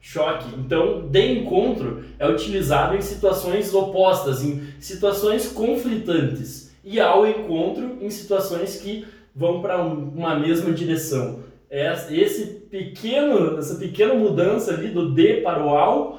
Choque. 0.00 0.46
Então, 0.58 1.08
de 1.08 1.20
encontro 1.20 2.04
é 2.18 2.26
utilizado 2.28 2.96
em 2.96 3.00
situações 3.00 3.72
opostas, 3.72 4.42
em 4.42 4.62
situações 4.80 5.48
conflitantes. 5.48 6.72
E 6.82 6.98
ao 6.98 7.26
encontro 7.26 7.98
em 8.00 8.10
situações 8.10 8.80
que 8.80 9.06
vão 9.34 9.62
para 9.62 9.82
uma 9.82 10.38
mesma 10.38 10.72
direção. 10.72 11.40
É 11.70 11.92
esse 12.10 12.46
pequeno, 12.70 13.58
essa 13.58 13.76
pequena 13.76 14.14
mudança 14.14 14.74
ali 14.74 14.88
do 14.88 15.12
de 15.12 15.40
para 15.40 15.64
o 15.64 15.70
ao 15.70 16.18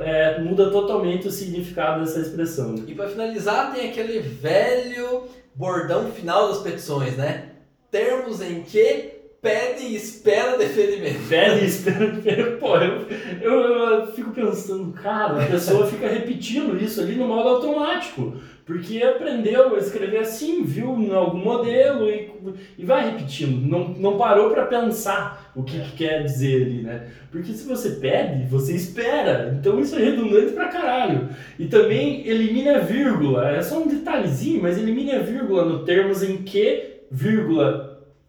é, 0.00 0.38
muda 0.38 0.70
totalmente 0.70 1.26
o 1.26 1.30
significado 1.30 2.00
dessa 2.00 2.20
expressão. 2.20 2.74
E 2.86 2.94
para 2.94 3.08
finalizar, 3.08 3.74
tem 3.74 3.90
aquele 3.90 4.20
velho 4.20 5.24
bordão 5.54 6.10
final 6.12 6.48
das 6.48 6.58
petições, 6.58 7.16
né? 7.16 7.50
Termos 7.90 8.40
em 8.40 8.62
que 8.62 9.15
pede 9.46 9.84
e 9.84 9.94
espera 9.94 10.58
deferimento. 10.58 11.28
Pede 11.28 11.64
e 11.64 11.68
espera 11.68 12.06
deferimento. 12.08 12.58
Pô, 12.58 12.76
eu, 12.78 13.06
eu, 13.40 13.52
eu 13.52 14.12
fico 14.12 14.32
pensando, 14.32 14.92
cara, 14.92 15.44
a 15.44 15.46
pessoa 15.46 15.86
fica 15.86 16.08
repetindo 16.08 16.76
isso 16.82 17.00
ali 17.00 17.14
no 17.14 17.28
modo 17.28 17.48
automático. 17.48 18.34
Porque 18.64 19.00
aprendeu 19.00 19.76
a 19.76 19.78
escrever 19.78 20.18
assim, 20.18 20.64
viu 20.64 20.96
em 20.98 21.14
algum 21.14 21.38
modelo 21.38 22.10
e, 22.10 22.32
e 22.76 22.84
vai 22.84 23.12
repetindo. 23.12 23.64
Não, 23.64 23.90
não 23.90 24.18
parou 24.18 24.50
para 24.50 24.66
pensar 24.66 25.52
o 25.54 25.62
que, 25.62 25.78
que, 25.78 25.98
quer 25.98 26.24
dizer 26.24 26.66
ali, 26.66 26.82
né? 26.82 27.06
Porque 27.30 27.52
se 27.52 27.64
você 27.64 27.90
pede, 27.90 28.44
você 28.48 28.74
espera. 28.74 29.56
Então 29.56 29.78
isso 29.78 29.94
é 29.94 30.00
redundante 30.00 30.50
pra 30.50 30.66
caralho. 30.66 31.28
E 31.56 31.66
também 31.66 32.26
elimina 32.26 32.78
a 32.78 32.80
vírgula. 32.80 33.50
É 33.50 33.62
só 33.62 33.80
um 33.80 33.86
detalhezinho, 33.86 34.60
mas 34.60 34.76
elimina 34.76 35.14
a 35.14 35.22
vírgula 35.22 35.64
no 35.64 35.84
termos 35.84 36.24
em 36.24 36.38
que, 36.38 37.02
vírgula, 37.08 37.85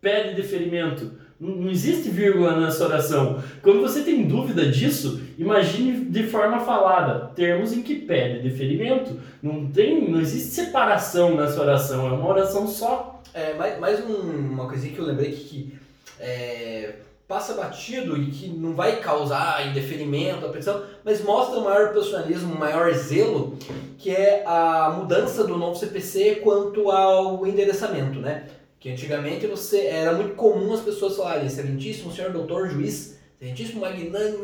pede 0.07 0.35
deferimento. 0.35 1.11
Não 1.37 1.69
existe 1.69 2.09
vírgula 2.09 2.57
nessa 2.59 2.85
oração. 2.85 3.43
Quando 3.61 3.81
você 3.81 4.01
tem 4.01 4.25
dúvida 4.25 4.65
disso, 4.71 5.21
imagine 5.37 6.05
de 6.05 6.23
forma 6.23 6.61
falada, 6.61 7.31
termos 7.35 7.73
em 7.73 7.83
que 7.83 7.93
pede 7.95 8.41
deferimento. 8.41 9.19
Não 9.43 9.67
tem, 9.67 10.09
não 10.09 10.21
existe 10.21 10.49
separação 10.49 11.35
nessa 11.35 11.61
oração, 11.61 12.07
é 12.07 12.11
uma 12.11 12.29
oração 12.29 12.65
só. 12.67 13.21
É, 13.33 13.53
mais, 13.53 13.79
mais 13.79 14.09
um, 14.09 14.15
uma 14.15 14.67
coisinha 14.67 14.93
que 14.93 14.99
eu 14.99 15.05
lembrei 15.05 15.31
que, 15.31 15.43
que 15.43 15.79
é, 16.19 16.95
passa 17.27 17.53
batido 17.53 18.17
e 18.17 18.27
que 18.31 18.47
não 18.47 18.73
vai 18.73 18.99
causar 19.01 19.67
indeferimento, 19.67 20.45
apreensão, 20.45 20.81
mas 21.03 21.21
mostra 21.21 21.59
um 21.59 21.65
maior 21.65 21.91
personalismo, 21.91 22.55
um 22.55 22.57
maior 22.57 22.91
zelo, 22.93 23.57
que 23.99 24.09
é 24.09 24.43
a 24.47 24.95
mudança 24.97 25.43
do 25.43 25.57
novo 25.57 25.75
CPC 25.77 26.37
quanto 26.37 26.89
ao 26.89 27.45
endereçamento, 27.45 28.19
né? 28.19 28.47
Que 28.79 28.91
antigamente 28.91 29.47
você 29.47 29.87
era 29.87 30.13
muito 30.13 30.35
comum 30.35 30.73
as 30.73 30.81
pessoas 30.81 31.15
falarem 31.15 31.47
excelentíssimo 31.47 32.11
senhor 32.11 32.31
doutor 32.31 32.69
juiz, 32.69 33.17
excelentíssimo 33.39 33.81
magnânimo. 33.81 34.43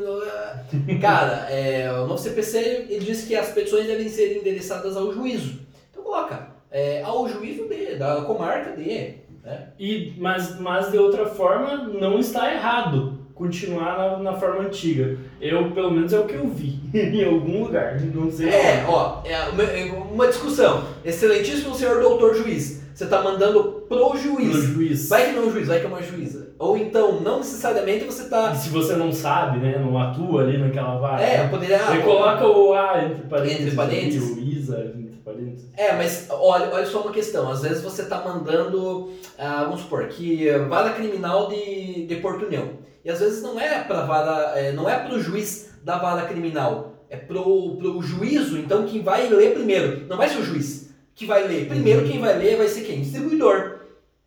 Cara, 1.02 1.50
é, 1.52 1.92
o 1.94 2.08
novo 2.08 2.18
CPC 2.18 2.88
ele 2.90 3.06
diz 3.06 3.26
que 3.26 3.36
as 3.36 3.52
petições 3.52 3.88
devem 3.88 4.10
ser 4.10 4.38
endereçadas 4.38 4.98
ao 4.98 5.14
juízo. 5.14 5.60
Então 5.92 6.04
coloca 6.04 6.48
é, 6.72 7.04
ao 7.04 7.28
juízo 7.30 7.68
de, 7.68 7.96
da 7.96 8.22
comarca 8.22 8.76
de. 8.76 9.16
Né? 9.44 9.70
E, 9.78 10.14
mas, 10.18 10.60
mas 10.60 10.92
de 10.92 10.98
outra 10.98 11.28
forma 11.28 11.78
não 11.78 12.20
está 12.20 12.52
errado 12.54 13.23
continuar 13.34 13.98
na, 13.98 14.18
na, 14.20 14.34
forma 14.34 14.64
antiga. 14.64 15.18
Eu, 15.42 15.72
pelo 15.72 15.92
menos, 15.92 16.14
é 16.14 16.20
o 16.20 16.26
que 16.26 16.36
eu 16.36 16.48
vi 16.48 16.80
em 16.94 17.26
algum 17.26 17.64
lugar. 17.66 18.00
Não 18.02 18.32
sei. 18.32 18.50
É, 18.50 18.86
ó, 18.88 19.22
é 19.26 19.50
uma, 19.50 19.64
é 19.64 19.92
uma 20.12 20.28
discussão. 20.28 20.84
Excelentíssimo 21.04 21.76
senhor 21.76 22.02
doutor 22.02 22.36
juiz. 22.36 22.84
Você 22.94 23.06
está 23.06 23.24
mandando 23.24 23.86
pro 23.90 24.16
juiz. 24.16 24.52
Pro 24.52 24.62
juiz. 24.62 25.10
Vai 25.10 25.26
que 25.26 25.32
não 25.32 25.44
é 25.44 25.46
um 25.48 25.52
juiz, 25.52 25.68
vai 25.68 25.80
que 25.80 25.86
é 25.86 25.90
uma 25.90 26.04
juíza. 26.04 26.54
Ou 26.60 26.78
então, 26.78 27.20
não 27.22 27.40
necessariamente 27.40 28.06
você 28.06 28.24
está. 28.24 28.52
E 28.52 28.58
se 28.58 28.70
você 28.70 28.96
não 28.96 29.12
sabe, 29.12 29.58
né? 29.58 29.80
Não 29.80 29.98
atua 29.98 30.44
ali 30.44 30.60
naquela 30.60 31.00
vaga. 31.00 31.24
É, 31.24 31.48
poderia. 31.48 31.80
Você 31.80 31.98
coloca 32.00 32.48
o 32.48 32.74
A 32.74 33.04
entre 33.04 33.28
parênteses. 33.28 33.62
Entre 33.62 33.76
parênteses. 33.76 34.30
O 34.30 34.40
ISA 34.40 34.94
entre 34.96 35.18
parênteses. 35.26 35.70
É, 35.76 35.94
mas 35.94 36.28
olha, 36.30 36.70
olha 36.72 36.86
só 36.86 37.02
uma 37.02 37.12
questão. 37.12 37.50
Às 37.52 37.64
vezes 37.64 37.82
você 37.82 38.04
está 38.04 38.24
mandando, 38.24 39.12
ah, 39.40 39.64
vamos 39.64 39.82
supor, 39.82 40.06
que 40.06 40.50
vara 40.70 40.92
criminal 40.92 41.50
de, 41.50 42.06
de 42.06 42.16
Porto 42.18 42.46
União. 42.46 42.84
E 43.04 43.10
às 43.10 43.20
vezes 43.20 43.42
não 43.42 43.60
é 43.60 43.84
para 43.84 44.06
vara, 44.06 44.60
é, 44.60 44.72
não 44.72 44.90
é 44.90 44.98
pro 44.98 45.20
juiz 45.20 45.74
da 45.84 45.98
vara 45.98 46.26
criminal. 46.26 47.06
É 47.10 47.18
pro, 47.18 47.76
pro 47.78 48.02
juízo, 48.02 48.58
então 48.58 48.86
quem 48.86 49.04
vai 49.04 49.28
ler 49.28 49.54
primeiro. 49.54 50.08
Não 50.08 50.18
vai 50.18 50.30
ser 50.30 50.40
o 50.40 50.44
juiz 50.44 50.94
que 51.16 51.26
vai 51.26 51.48
ler. 51.48 51.68
Primeiro 51.68 52.02
uhum. 52.02 52.08
quem 52.08 52.20
vai 52.20 52.38
ler 52.38 52.58
vai 52.58 52.68
ser 52.68 52.82
quem? 52.82 53.02
Distribuidor. 53.02 53.82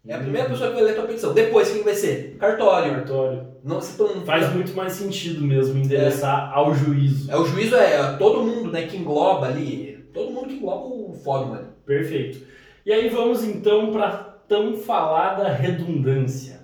É 0.06 0.14
a 0.14 0.18
primeira 0.18 0.48
pessoa 0.48 0.68
que 0.68 0.76
vai 0.76 0.84
ler 0.84 0.92
a 0.92 0.94
tua 0.94 1.06
petição. 1.06 1.34
Depois 1.34 1.70
quem 1.70 1.82
vai 1.82 1.94
ser? 1.94 2.36
Cartório. 2.38 2.92
Cartório. 2.92 3.46
Não, 3.64 3.80
não... 3.80 4.24
Faz 4.24 4.54
muito 4.54 4.72
mais 4.74 4.92
sentido 4.92 5.44
mesmo 5.44 5.76
endereçar 5.76 6.52
é. 6.52 6.54
ao 6.56 6.72
juízo. 6.72 7.30
É, 7.30 7.36
o 7.36 7.44
juízo 7.44 7.74
é 7.74 8.16
todo 8.16 8.44
mundo 8.44 8.70
né, 8.70 8.86
que 8.86 8.96
engloba 8.96 9.46
ali. 9.46 10.06
Todo 10.14 10.30
mundo 10.30 10.46
que 10.46 10.54
engloba 10.54 10.86
o 10.86 11.12
fórum 11.24 11.54
ali. 11.54 11.66
Perfeito. 11.84 12.46
E 12.84 12.92
aí 12.92 13.08
vamos 13.08 13.42
então 13.42 13.92
para 13.92 14.36
tão 14.46 14.76
falada 14.76 15.48
redundância. 15.48 16.55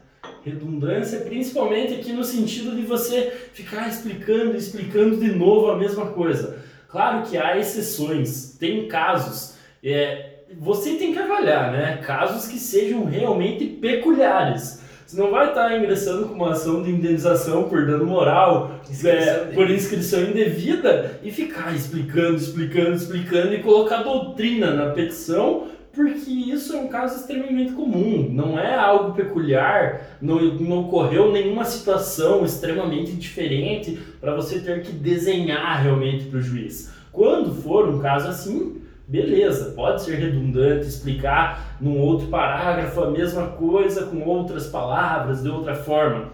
Redundância 0.45 1.21
principalmente 1.21 1.95
aqui 1.95 2.13
no 2.13 2.25
sentido 2.25 2.75
de 2.75 2.83
você 2.83 3.33
ficar 3.53 3.89
explicando, 3.89 4.57
explicando 4.57 5.17
de 5.17 5.31
novo 5.33 5.71
a 5.71 5.79
mesma 5.79 6.07
coisa. 6.07 6.59
Claro 6.89 7.23
que 7.29 7.39
há 7.39 7.57
exceções, 7.57 8.57
tem 8.59 8.87
casos 8.89 9.53
é, 9.83 10.33
você 10.61 10.95
tem 10.95 11.13
que 11.13 11.19
avaliar, 11.19 11.73
né? 11.73 12.01
Casos 12.05 12.47
que 12.47 12.59
sejam 12.59 13.05
realmente 13.05 13.67
peculiares. 13.67 14.81
Você 15.05 15.21
não 15.21 15.31
vai 15.31 15.49
estar 15.49 15.77
ingressando 15.77 16.29
com 16.29 16.35
uma 16.35 16.53
ação 16.53 16.83
de 16.83 16.91
indenização 16.91 17.65
por 17.65 17.85
dano 17.85 18.07
moral, 18.07 18.81
é, 19.05 19.35
por 19.53 19.69
inscrição 19.71 20.23
indevida 20.23 21.19
e 21.23 21.31
ficar 21.31 21.75
explicando, 21.75 22.37
explicando, 22.37 22.93
explicando 22.93 23.55
e 23.55 23.63
colocar 23.63 24.03
doutrina 24.03 24.71
na 24.71 24.91
petição, 24.91 25.67
porque 25.93 26.31
isso 26.31 26.75
é 26.75 26.81
um 26.81 26.89
caso 26.89 27.21
extremamente 27.21 27.73
comum, 27.73 28.29
não 28.31 28.59
é 28.59 28.75
algo 28.75 29.15
peculiar, 29.15 30.19
não, 30.21 30.41
não 30.55 30.81
ocorreu 30.81 31.31
nenhuma 31.31 31.65
situação 31.65 32.45
extremamente 32.45 33.13
diferente 33.13 33.99
para 34.21 34.35
você 34.35 34.61
ter 34.61 34.83
que 34.83 34.93
desenhar 34.93 35.83
realmente 35.83 36.25
para 36.25 36.39
o 36.39 36.43
juiz. 36.43 36.93
Quando 37.13 37.55
for 37.55 37.89
um 37.89 38.01
caso 38.01 38.29
assim, 38.29 38.83
Beleza, 39.07 39.73
pode 39.73 40.03
ser 40.03 40.15
redundante, 40.15 40.87
explicar 40.87 41.77
num 41.79 42.01
outro 42.01 42.29
parágrafo 42.29 43.03
a 43.03 43.11
mesma 43.11 43.49
coisa 43.49 44.07
com 44.07 44.23
outras 44.23 44.69
palavras, 44.69 45.43
de 45.43 45.51
outra 45.51 45.75
forma. 45.75 46.31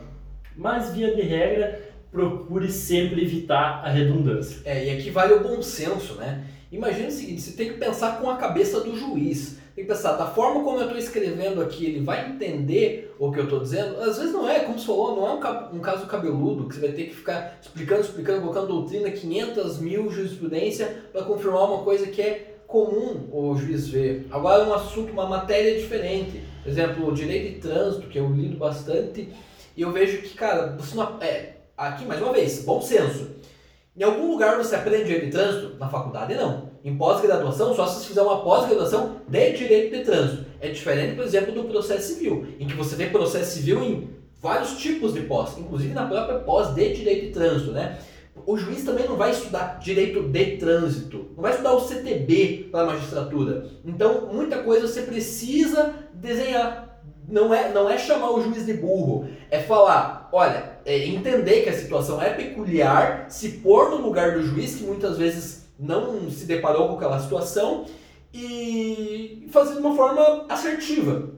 Mas, 0.56 0.94
via 0.94 1.12
de 1.12 1.22
regra, 1.22 1.80
procure 2.18 2.70
sempre 2.72 3.22
evitar 3.22 3.82
a 3.84 3.90
redundância. 3.90 4.60
É, 4.64 4.86
e 4.86 4.90
aqui 4.90 5.10
vale 5.10 5.34
o 5.34 5.40
bom 5.40 5.62
senso, 5.62 6.14
né? 6.14 6.44
Imagina 6.72 7.08
o 7.08 7.12
seguinte, 7.12 7.40
você 7.40 7.52
tem 7.52 7.68
que 7.68 7.78
pensar 7.78 8.20
com 8.20 8.28
a 8.28 8.36
cabeça 8.36 8.80
do 8.80 8.98
juiz. 8.98 9.58
Tem 9.74 9.84
que 9.84 9.92
pensar, 9.92 10.16
da 10.16 10.26
forma 10.26 10.64
como 10.64 10.78
eu 10.78 10.86
estou 10.86 10.98
escrevendo 10.98 11.62
aqui, 11.62 11.86
ele 11.86 12.00
vai 12.00 12.28
entender 12.28 13.14
o 13.18 13.30
que 13.30 13.38
eu 13.38 13.44
estou 13.44 13.60
dizendo? 13.60 14.00
Às 14.00 14.18
vezes 14.18 14.32
não 14.32 14.48
é, 14.48 14.60
como 14.60 14.78
você 14.78 14.86
falou, 14.86 15.16
não 15.16 15.26
é 15.28 15.32
um, 15.34 15.76
um, 15.76 15.80
caso 15.80 16.06
cabeludo, 16.06 16.68
que 16.68 16.74
você 16.74 16.80
vai 16.80 16.90
ter 16.90 17.04
que 17.04 17.14
ficar 17.14 17.58
explicando, 17.62 18.00
explicando, 18.00 18.40
colocando 18.40 18.66
doutrina, 18.66 19.08
500 19.10 19.78
mil 19.78 20.10
jurisprudência 20.10 21.04
para 21.12 21.22
confirmar 21.22 21.70
uma 21.70 21.84
coisa 21.84 22.08
que 22.08 22.20
é 22.20 22.56
comum 22.66 23.28
o 23.32 23.56
juiz 23.56 23.88
ver. 23.88 24.26
Agora 24.30 24.64
é 24.64 24.66
um 24.66 24.74
assunto, 24.74 25.12
uma 25.12 25.26
matéria 25.26 25.78
diferente. 25.78 26.42
Por 26.62 26.68
exemplo, 26.68 27.08
o 27.08 27.14
direito 27.14 27.54
de 27.54 27.60
trânsito, 27.60 28.08
que 28.08 28.18
eu 28.18 28.28
lido 28.30 28.56
bastante, 28.58 29.28
e 29.76 29.80
eu 29.80 29.92
vejo 29.92 30.22
que, 30.22 30.34
cara, 30.34 30.76
você 30.76 30.96
não, 30.96 31.22
é, 31.22 31.57
aqui 31.78 32.04
mais 32.04 32.20
uma 32.20 32.32
vez, 32.32 32.64
bom 32.64 32.82
senso. 32.82 33.30
Em 33.96 34.02
algum 34.02 34.30
lugar 34.30 34.56
você 34.56 34.74
aprende 34.74 35.04
direito 35.04 35.26
de 35.26 35.32
trânsito? 35.32 35.76
Na 35.78 35.88
faculdade 35.88 36.34
não. 36.34 36.70
Em 36.84 36.96
pós-graduação, 36.96 37.74
só 37.74 37.86
se 37.86 38.06
fizer 38.06 38.22
uma 38.22 38.42
pós-graduação 38.42 39.16
de 39.28 39.52
direito 39.52 39.96
de 39.96 40.04
trânsito. 40.04 40.44
É 40.60 40.68
diferente, 40.68 41.14
por 41.14 41.24
exemplo, 41.24 41.52
do 41.52 41.64
processo 41.64 42.14
civil, 42.14 42.46
em 42.58 42.66
que 42.66 42.74
você 42.74 42.96
vê 42.96 43.06
processo 43.06 43.52
civil 43.52 43.82
em 43.82 44.10
vários 44.40 44.76
tipos 44.76 45.14
de 45.14 45.22
pós, 45.22 45.56
inclusive 45.58 45.94
na 45.94 46.06
própria 46.06 46.38
pós 46.40 46.74
de 46.74 46.94
direito 46.94 47.26
de 47.26 47.32
trânsito, 47.32 47.72
né? 47.72 47.98
o 48.46 48.56
juiz 48.56 48.84
também 48.84 49.06
não 49.06 49.16
vai 49.16 49.30
estudar 49.30 49.78
direito 49.78 50.22
de 50.22 50.56
trânsito, 50.56 51.30
não 51.36 51.42
vai 51.42 51.52
estudar 51.52 51.72
o 51.72 51.80
CTB 51.80 52.68
para 52.70 52.82
a 52.82 52.86
magistratura. 52.86 53.66
Então, 53.84 54.28
muita 54.32 54.62
coisa 54.62 54.86
você 54.86 55.02
precisa 55.02 55.94
desenhar. 56.14 57.00
Não 57.28 57.52
é, 57.52 57.70
não 57.72 57.90
é 57.90 57.98
chamar 57.98 58.30
o 58.30 58.42
juiz 58.42 58.64
de 58.64 58.72
burro, 58.72 59.28
é 59.50 59.58
falar, 59.58 60.30
olha, 60.32 60.77
é 60.88 61.06
entender 61.06 61.64
que 61.64 61.68
a 61.68 61.78
situação 61.78 62.20
é 62.20 62.30
peculiar, 62.30 63.26
se 63.28 63.58
pôr 63.58 63.90
no 63.90 63.98
lugar 63.98 64.32
do 64.32 64.42
juiz, 64.42 64.76
que 64.76 64.84
muitas 64.84 65.18
vezes 65.18 65.68
não 65.78 66.30
se 66.30 66.46
deparou 66.46 66.88
com 66.88 66.94
aquela 66.94 67.20
situação, 67.20 67.84
e 68.32 69.46
fazer 69.50 69.74
de 69.74 69.80
uma 69.80 69.94
forma 69.94 70.46
assertiva. 70.48 71.28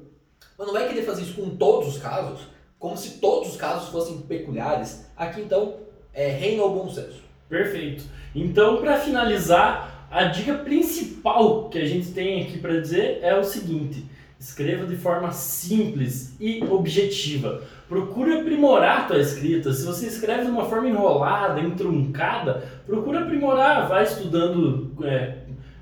Mas 0.57 0.67
não 0.69 0.73
vai 0.73 0.87
querer 0.87 1.03
fazer 1.03 1.23
isso 1.23 1.35
com 1.35 1.51
todos 1.57 1.97
os 1.97 1.99
casos, 2.01 2.43
como 2.79 2.97
se 2.97 3.19
todos 3.19 3.51
os 3.51 3.57
casos 3.57 3.89
fossem 3.89 4.19
peculiares. 4.19 5.07
Aqui 5.17 5.41
então 5.41 5.79
é, 6.15 6.29
reina 6.29 6.63
o 6.63 6.73
bom 6.73 6.89
senso. 6.89 7.21
Perfeito. 7.49 8.05
Então, 8.33 8.81
para 8.81 9.01
finalizar, 9.01 10.07
a 10.13 10.27
dica 10.27 10.55
principal 10.55 11.69
que 11.69 11.79
a 11.79 11.85
gente 11.85 12.13
tem 12.13 12.43
aqui 12.43 12.59
para 12.59 12.81
dizer 12.81 13.19
é 13.21 13.37
o 13.37 13.43
seguinte: 13.43 14.07
escreva 14.39 14.87
de 14.87 14.97
forma 14.97 15.33
simples 15.33 16.37
e 16.39 16.63
objetiva. 16.63 17.65
Procure 17.91 18.39
aprimorar 18.39 19.01
a 19.01 19.03
tua 19.03 19.19
escrita. 19.19 19.73
Se 19.73 19.85
você 19.85 20.07
escreve 20.07 20.45
de 20.45 20.51
uma 20.53 20.65
forma 20.65 20.89
enrolada, 20.89 21.59
entroncada, 21.59 22.63
procure 22.87 23.19
aprimorar. 23.19 23.89
Vai 23.89 24.05
estudando 24.05 24.93
é, 25.03 25.39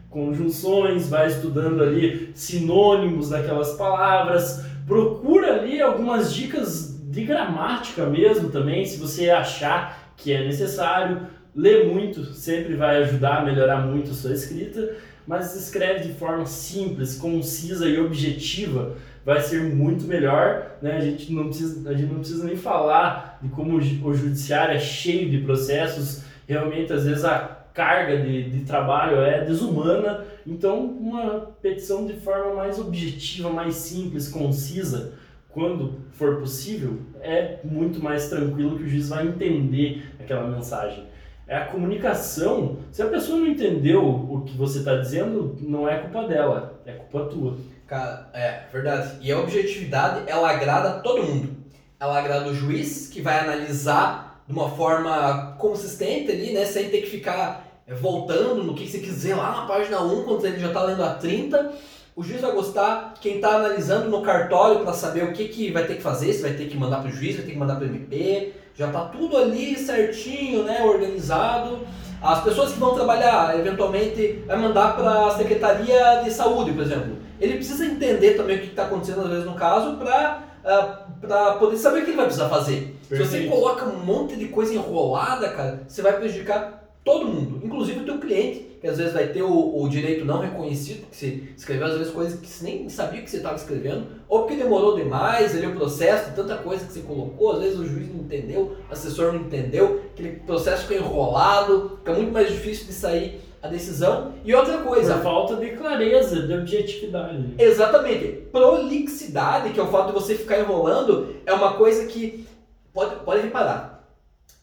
conjunções, 0.09 1.07
vai 1.11 1.27
estudando 1.27 1.83
ali 1.83 2.31
sinônimos 2.35 3.29
daquelas 3.29 3.75
palavras. 3.75 4.65
Procura 4.87 5.57
ali 5.57 5.83
algumas 5.83 6.33
dicas 6.33 6.99
de 7.11 7.25
gramática 7.25 8.07
mesmo 8.07 8.49
também, 8.49 8.87
se 8.87 8.97
você 8.97 9.29
achar 9.29 10.15
que 10.17 10.33
é 10.33 10.43
necessário. 10.43 11.27
Ler 11.55 11.93
muito 11.93 12.25
sempre 12.33 12.75
vai 12.75 13.03
ajudar 13.03 13.41
a 13.41 13.45
melhorar 13.45 13.85
muito 13.85 14.13
a 14.13 14.15
sua 14.15 14.33
escrita, 14.33 14.97
mas 15.27 15.55
escreve 15.55 16.09
de 16.09 16.15
forma 16.15 16.47
simples, 16.47 17.19
concisa 17.19 17.87
e 17.87 18.01
objetiva, 18.01 18.97
vai 19.29 19.43
ser 19.43 19.61
muito 19.63 20.07
melhor. 20.07 20.79
Né? 20.81 20.97
A, 20.97 21.01
gente 21.03 21.35
não 21.35 21.49
precisa, 21.49 21.91
a 21.91 21.93
gente 21.93 22.11
não 22.11 22.21
precisa 22.21 22.45
nem 22.45 22.57
falar 22.57 23.39
de 23.43 23.51
como 23.51 23.77
o 23.77 24.15
judiciário 24.15 24.75
é 24.75 24.79
cheio 24.79 25.29
de 25.29 25.43
processos, 25.43 26.23
realmente 26.47 26.95
às 26.95 27.05
vezes 27.05 27.27
a 27.27 27.59
carga 27.75 28.17
de, 28.23 28.49
de 28.49 28.65
trabalho 28.65 29.19
é 29.19 29.45
desumana, 29.45 30.25
então 30.47 30.83
uma 30.83 31.41
petição 31.61 32.07
de 32.07 32.15
forma 32.15 32.55
mais 32.55 32.79
objetiva, 32.79 33.51
mais 33.51 33.75
simples, 33.75 34.29
concisa, 34.29 35.13
quando 35.51 35.99
for 36.13 36.37
possível, 36.37 36.99
é 37.21 37.59
muito 37.63 38.03
mais 38.03 38.31
tranquilo 38.31 38.79
que 38.79 38.85
o 38.85 38.89
juiz 38.89 39.11
vai 39.11 39.29
entender 39.29 40.05
aquela 40.19 40.49
mensagem. 40.49 41.05
É 41.49 41.57
a 41.57 41.65
comunicação. 41.65 42.77
Se 42.93 43.03
a 43.03 43.07
pessoa 43.07 43.39
não 43.39 43.47
entendeu 43.47 44.05
o 44.05 44.43
que 44.43 44.57
você 44.57 44.81
está 44.81 44.97
dizendo, 44.97 45.57
não 45.61 45.89
é 45.89 45.99
culpa 45.99 46.29
dela, 46.29 46.81
é 46.85 46.93
culpa 46.93 47.31
tua. 47.31 47.57
Cara, 47.87 48.29
é 48.35 48.65
verdade. 48.71 49.17
E 49.23 49.33
a 49.33 49.41
objetividade, 49.41 50.25
ela 50.27 50.51
agrada 50.51 51.01
todo 51.01 51.23
mundo. 51.23 51.57
Ela 51.99 52.19
agrada 52.19 52.49
o 52.49 52.55
juiz, 52.55 53.09
que 53.09 53.23
vai 53.23 53.41
analisar 53.41 54.45
de 54.47 54.53
uma 54.53 54.71
forma 54.71 55.57
consistente 55.59 56.31
ali, 56.31 56.53
né? 56.53 56.67
Sem 56.67 56.91
ter 56.91 57.01
que 57.01 57.11
ficar 57.11 57.83
é, 57.87 57.95
voltando 57.95 58.63
no 58.63 58.75
que 58.75 58.87
você 58.87 58.99
quiser 58.99 59.35
lá 59.35 59.51
na 59.51 59.67
página 59.67 60.03
1, 60.03 60.25
quando 60.25 60.45
ele 60.45 60.61
já 60.61 60.69
está 60.69 60.83
lendo 60.85 61.03
a 61.03 61.15
30 61.15 61.73
o 62.19 62.23
juiz 62.25 62.41
vai 62.41 62.51
gostar, 62.51 63.15
quem 63.21 63.37
está 63.37 63.51
analisando 63.51 64.11
no 64.11 64.23
cartório 64.23 64.81
para 64.81 64.93
saber 64.93 65.23
o 65.23 65.33
que, 65.33 65.47
que 65.47 65.71
vai 65.71 65.87
ter 65.87 65.95
que 65.95 66.03
fazer, 66.03 66.33
se 66.33 66.43
vai 66.43 66.53
ter 66.53 66.67
que 66.67 66.77
mandar 66.77 67.01
para 67.01 67.11
o 67.11 67.13
juiz, 67.13 67.37
vai 67.37 67.45
ter 67.45 67.53
que 67.53 67.57
mandar 67.57 67.77
para 67.77 67.85
o 67.85 67.89
MP, 67.89 68.55
já 68.79 68.87
está 68.87 69.07
tudo 69.07 69.37
ali 69.37 69.77
certinho, 69.77 70.63
né, 70.63 70.85
organizado. 70.85 71.81
As 72.23 72.45
pessoas 72.45 72.73
que 72.73 72.79
vão 72.79 72.95
trabalhar, 72.95 73.59
eventualmente, 73.59 74.45
vai 74.47 74.57
mandar 74.57 74.97
para 74.97 75.27
a 75.27 75.31
Secretaria 75.33 76.23
de 76.23 76.31
Saúde, 76.31 76.73
por 76.73 76.85
exemplo. 76.85 77.17
Ele 77.41 77.55
precisa 77.55 77.85
entender 77.85 78.35
também 78.35 78.57
o 78.57 78.61
que 78.61 78.67
está 78.69 78.85
acontecendo, 78.85 79.23
às 79.23 79.29
vezes, 79.29 79.45
no 79.45 79.55
caso, 79.55 79.97
para 79.97 80.43
uh, 80.65 81.29
ah, 81.29 81.57
poder 81.59 81.77
saber 81.77 82.01
o 82.01 82.05
que 82.05 82.11
ele 82.11 82.17
vai 82.17 82.27
precisar 82.27 82.49
fazer. 82.49 82.97
Perfeito. 83.09 83.31
Se 83.31 83.41
você 83.41 83.47
coloca 83.49 83.85
um 83.85 83.99
monte 83.99 84.37
de 84.37 84.47
coisa 84.47 84.73
enrolada, 84.75 85.49
cara, 85.49 85.83
você 85.87 86.01
vai 86.01 86.13
prejudicar 86.13 86.88
todo 87.09 87.27
mundo, 87.27 87.61
inclusive 87.65 88.01
o 88.01 88.05
teu 88.05 88.19
cliente, 88.19 88.77
que 88.79 88.87
às 88.87 88.99
vezes 88.99 89.15
vai 89.15 89.29
ter 89.29 89.43
o, 89.43 89.83
o 89.83 89.89
direito 89.89 90.27
não 90.27 90.41
reconhecido, 90.41 91.01
porque 91.01 91.17
você 91.17 91.43
escreveu 91.57 91.87
às 91.87 91.97
vezes 91.97 92.13
coisas 92.13 92.39
que 92.39 92.47
você 92.47 92.65
nem 92.65 92.89
sabia 92.91 93.23
que 93.23 93.31
você 93.31 93.39
estava 93.39 93.57
escrevendo, 93.57 94.09
ou 94.29 94.41
porque 94.41 94.63
demorou 94.63 94.95
demais, 94.95 95.57
ali 95.57 95.67
o 95.67 95.75
processo, 95.75 96.35
tanta 96.37 96.59
coisa 96.59 96.85
que 96.85 96.93
você 96.93 97.01
colocou, 97.01 97.53
às 97.53 97.61
vezes 97.61 97.79
o 97.79 97.87
juiz 97.87 98.13
não 98.13 98.21
entendeu, 98.21 98.77
o 98.89 98.93
assessor 98.93 99.33
não 99.33 99.41
entendeu, 99.41 100.03
aquele 100.13 100.41
processo 100.41 100.83
ficou 100.83 100.99
enrolado, 100.99 101.99
fica 102.01 102.13
muito 102.13 102.31
mais 102.31 102.49
difícil 102.51 102.87
de 102.87 102.93
sair 102.93 103.41
a 103.63 103.69
decisão. 103.69 104.35
E 104.45 104.55
outra 104.55 104.79
coisa. 104.79 105.15
Por 105.15 105.23
falta 105.23 105.57
de 105.57 105.71
clareza, 105.71 106.47
de 106.47 106.53
objetividade. 106.53 107.55
Exatamente. 107.59 108.27
Prolixidade, 108.53 109.73
que 109.73 109.81
é 109.81 109.83
o 109.83 109.89
fato 109.89 110.09
de 110.09 110.13
você 110.13 110.35
ficar 110.35 110.61
enrolando, 110.61 111.35
é 111.47 111.53
uma 111.55 111.73
coisa 111.73 112.07
que. 112.07 112.47
Pode, 112.93 113.17
pode 113.25 113.43
reparar. 113.43 113.98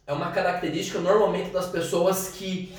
É 0.08 0.14
uma 0.14 0.32
característica 0.32 1.00
normalmente 1.00 1.50
das 1.50 1.68
pessoas 1.68 2.30
que 2.30 2.72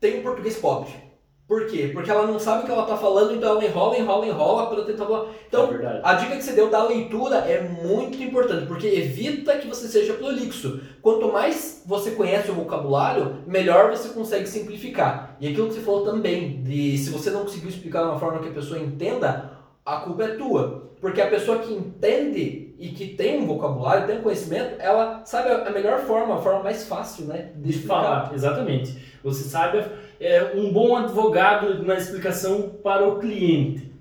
tem 0.00 0.20
um 0.20 0.22
português 0.22 0.56
pobre. 0.56 1.04
Por 1.46 1.66
quê? 1.66 1.90
Porque 1.92 2.10
ela 2.10 2.26
não 2.26 2.38
sabe 2.38 2.62
o 2.62 2.66
que 2.66 2.72
ela 2.72 2.84
está 2.84 2.96
falando, 2.96 3.34
então 3.34 3.50
ela 3.50 3.64
enrola, 3.64 3.98
enrola, 3.98 4.26
enrola 4.26 4.66
para 4.66 4.84
tentar 4.84 5.04
falar. 5.04 5.26
Então, 5.46 5.74
é 5.74 6.00
a 6.02 6.14
dica 6.14 6.36
que 6.36 6.42
você 6.42 6.52
deu 6.52 6.70
da 6.70 6.82
leitura 6.82 7.36
é 7.36 7.60
muito 7.60 8.16
importante, 8.22 8.64
porque 8.64 8.86
evita 8.86 9.58
que 9.58 9.68
você 9.68 9.86
seja 9.86 10.14
prolixo. 10.14 10.80
Quanto 11.02 11.30
mais 11.30 11.82
você 11.84 12.12
conhece 12.12 12.50
o 12.50 12.54
vocabulário, 12.54 13.42
melhor 13.46 13.90
você 13.90 14.08
consegue 14.08 14.46
simplificar. 14.48 15.36
E 15.38 15.46
aquilo 15.46 15.68
que 15.68 15.74
você 15.74 15.80
falou 15.82 16.02
também, 16.02 16.62
de 16.62 16.96
se 16.96 17.10
você 17.10 17.28
não 17.28 17.42
conseguiu 17.42 17.68
explicar 17.68 18.04
de 18.04 18.08
uma 18.08 18.18
forma 18.18 18.38
que 18.38 18.48
a 18.48 18.52
pessoa 18.52 18.80
entenda, 18.80 19.53
a 19.84 19.96
culpa 19.96 20.24
é 20.24 20.28
tua. 20.36 20.84
Porque 21.00 21.20
a 21.20 21.28
pessoa 21.28 21.58
que 21.58 21.72
entende 21.72 22.74
e 22.78 22.88
que 22.88 23.08
tem 23.08 23.40
um 23.40 23.46
vocabulário, 23.46 24.06
tem 24.06 24.18
um 24.18 24.22
conhecimento, 24.22 24.76
ela 24.78 25.22
sabe 25.24 25.50
a 25.50 25.70
melhor 25.70 26.00
forma, 26.00 26.36
a 26.36 26.38
forma 26.38 26.62
mais 26.62 26.86
fácil, 26.86 27.26
né? 27.26 27.50
De, 27.56 27.72
de 27.72 27.86
falar, 27.86 28.32
exatamente. 28.34 28.98
Você 29.22 29.44
sabe, 29.44 29.84
é, 30.20 30.52
um 30.54 30.72
bom 30.72 30.96
advogado 30.96 31.82
na 31.82 31.94
explicação 31.94 32.70
para 32.82 33.06
o 33.06 33.18
cliente. 33.18 33.93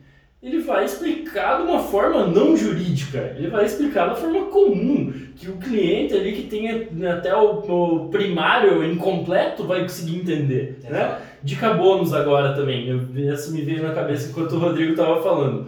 Ele 0.44 0.60
vai 0.60 0.84
explicar 0.84 1.58
de 1.58 1.64
uma 1.64 1.80
forma 1.80 2.28
não 2.28 2.56
jurídica, 2.58 3.34
ele 3.38 3.48
vai 3.48 3.64
explicar 3.64 4.08
da 4.08 4.16
forma 4.16 4.48
comum, 4.48 5.14
que 5.38 5.50
o 5.50 5.56
cliente 5.56 6.14
ali 6.14 6.34
que 6.34 6.50
tem 6.50 6.70
até 7.08 7.34
o, 7.34 7.60
o 7.60 8.10
primário 8.10 8.84
incompleto 8.84 9.64
vai 9.64 9.84
conseguir 9.84 10.18
entender. 10.18 10.80
Né? 10.84 11.18
Dica 11.42 11.74
bônus 11.74 12.14
agora 12.14 12.54
também, 12.54 12.90
eu, 12.90 13.32
essa 13.32 13.52
me 13.52 13.62
veio 13.62 13.84
na 13.84 13.94
cabeça 13.94 14.30
enquanto 14.30 14.52
o 14.52 14.60
Rodrigo 14.60 14.92
estava 14.92 15.24
falando 15.24 15.68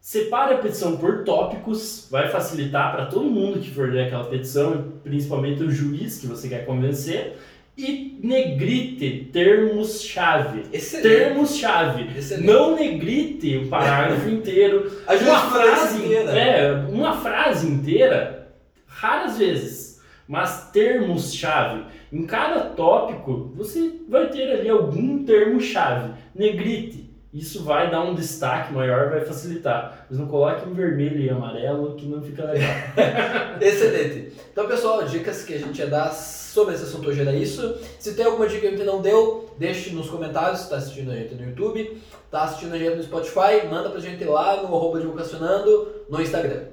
Separe 0.00 0.54
a 0.54 0.58
petição 0.58 0.96
por 0.96 1.24
tópicos, 1.24 2.08
vai 2.10 2.30
facilitar 2.30 2.90
para 2.90 3.04
todo 3.04 3.26
mundo 3.26 3.60
que 3.60 3.70
for 3.70 3.92
ler 3.92 4.06
aquela 4.06 4.24
petição, 4.24 4.92
principalmente 5.04 5.62
o 5.62 5.70
juiz 5.70 6.18
que 6.18 6.26
você 6.26 6.48
quer 6.48 6.64
convencer. 6.64 7.36
E 7.76 8.18
negrite 8.22 9.30
termos-chave. 9.32 10.64
Termos-chave. 11.00 12.08
Não 12.42 12.74
negrite 12.74 13.56
o 13.56 13.68
parágrafo 13.68 14.28
inteiro. 14.30 14.90
A 15.06 15.14
uma 15.14 15.50
frase 15.50 16.04
inteira. 16.04 16.30
É, 16.30 16.72
uma 16.90 17.16
frase 17.20 17.66
inteira, 17.66 18.54
raras 18.86 19.38
vezes. 19.38 20.00
Mas 20.28 20.70
termos-chave. 20.70 21.84
Em 22.12 22.24
cada 22.26 22.60
tópico, 22.60 23.52
você 23.56 23.94
vai 24.08 24.28
ter 24.28 24.50
ali 24.50 24.68
algum 24.68 25.24
termo-chave. 25.24 26.12
Negrite 26.34 27.09
isso 27.32 27.62
vai 27.62 27.90
dar 27.90 28.02
um 28.02 28.14
destaque 28.14 28.72
maior, 28.72 29.10
vai 29.10 29.24
facilitar. 29.24 30.06
Mas 30.10 30.18
não 30.18 30.26
coloque 30.26 30.68
em 30.68 30.74
vermelho 30.74 31.20
e 31.20 31.30
amarelo 31.30 31.94
que 31.94 32.06
não 32.06 32.20
fica 32.20 32.44
legal. 32.44 32.70
Excelente. 33.60 34.32
Então, 34.50 34.66
pessoal, 34.66 35.04
dicas 35.04 35.44
que 35.44 35.54
a 35.54 35.58
gente 35.58 35.78
ia 35.78 35.86
dar 35.86 36.12
sobre 36.12 36.74
esse 36.74 36.84
assunto 36.84 37.08
hoje 37.08 37.20
era 37.20 37.32
isso. 37.32 37.76
Se 38.00 38.14
tem 38.14 38.24
alguma 38.24 38.48
dica 38.48 38.68
que 38.68 38.82
não 38.82 39.00
deu, 39.00 39.48
deixe 39.56 39.90
nos 39.90 40.10
comentários. 40.10 40.62
Está 40.62 40.76
assistindo 40.76 41.12
a 41.12 41.14
gente 41.14 41.34
no 41.34 41.48
YouTube, 41.48 42.02
está 42.24 42.42
assistindo 42.42 42.74
a 42.74 42.78
gente 42.78 42.96
no 42.96 43.02
Spotify, 43.04 43.64
manda 43.70 43.90
pra 43.90 44.00
gente 44.00 44.24
lá 44.24 44.56
no 44.56 44.74
arroba 44.74 44.98
divulgacionando 44.98 45.88
no 46.08 46.20
Instagram. 46.20 46.64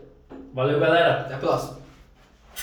Valeu, 0.53 0.79
galera. 0.79 1.21
Até 1.21 1.35
a 1.35 1.37
próxima. 1.37 1.76